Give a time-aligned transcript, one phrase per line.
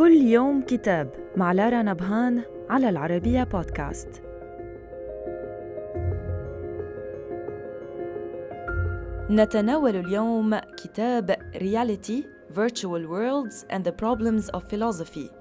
[0.00, 4.22] كل يوم كتاب مع لارا نبهان على العربية بودكاست.
[9.30, 12.24] نتناول اليوم كتاب Reality,
[12.56, 15.32] Virtual Worlds and the Problems of Philosophy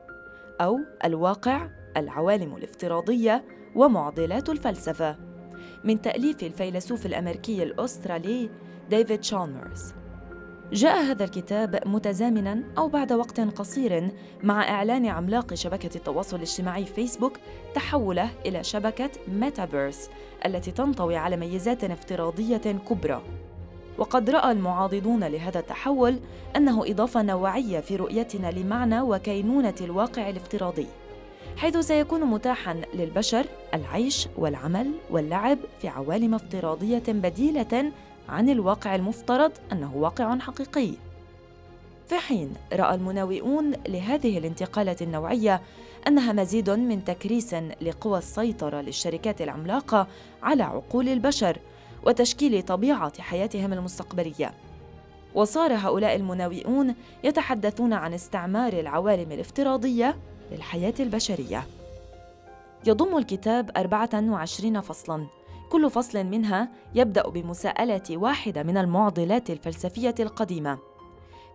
[0.62, 3.44] أو الواقع، العوالم الافتراضية
[3.76, 5.16] ومعضلات الفلسفة.
[5.84, 8.50] من تأليف الفيلسوف الأمريكي الأسترالي
[8.90, 9.99] ديفيد شالمرز
[10.74, 14.12] جاء هذا الكتاب متزامنا أو بعد وقت قصير
[14.44, 17.38] مع إعلان عملاق شبكة التواصل الاجتماعي فيسبوك
[17.76, 20.10] تحوله إلى شبكة ميتافيرس
[20.46, 22.58] التي تنطوي على ميزات افتراضية
[22.90, 23.22] كبرى.
[23.98, 26.20] وقد رأى المعاضدون لهذا التحول
[26.56, 30.88] أنه إضافة نوعية في رؤيتنا لمعنى وكينونة الواقع الافتراضي
[31.58, 37.92] حيث سيكون متاحا للبشر العيش والعمل واللعب في عوالم افتراضية بديلة
[38.30, 40.92] عن الواقع المفترض أنه واقع حقيقي.
[42.08, 45.62] في حين رأى المناوئون لهذه الانتقاله النوعية
[46.08, 50.08] أنها مزيد من تكريس لقوى السيطرة للشركات العملاقة
[50.44, 51.58] على عقول البشر
[52.06, 54.54] وتشكيل طبيعة حياتهم المستقبلية.
[55.36, 60.16] وصار هؤلاء المناوئون يتحدثون عن استعمار العوالم الافتراضية
[60.52, 61.66] للحياة البشرية.
[62.88, 65.26] يضم الكتاب 24 فصلاً
[65.70, 70.80] كل فصل منها يبدأ بمساءلة واحدة من المعضلات الفلسفية القديمة.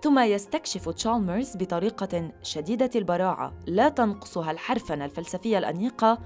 [0.03, 6.19] ثم يستكشف تشالمرز بطريقة شديدة البراعة لا تنقصها الحرفنة الفلسفية الأنيقة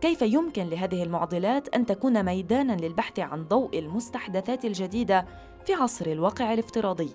[0.00, 5.26] كيف يمكن لهذه المعضلات أن تكون ميدانا للبحث عن ضوء المستحدثات الجديدة
[5.66, 7.10] في عصر الواقع الافتراضي.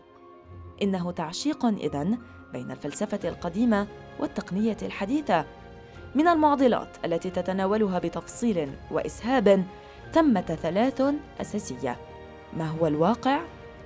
[0.81, 2.17] إنه تعشيق إذن
[2.53, 3.87] بين الفلسفة القديمة
[4.19, 5.45] والتقنية الحديثة.
[6.15, 9.63] من المعضلات التي تتناولها بتفصيل وإسهاب
[10.13, 11.01] ثمة ثلاث
[11.41, 11.97] أساسية
[12.53, 13.39] ما هو الواقع؟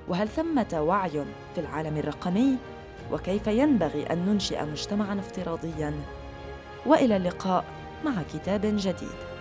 [0.07, 1.11] وهل ثمة وعي
[1.55, 2.57] في العالم الرقمي؟
[3.11, 5.93] وكيف ينبغي أن ننشئ مجتمعا افتراضيا؟
[6.85, 7.65] وإلى اللقاء
[8.05, 9.31] مع كتاب جديد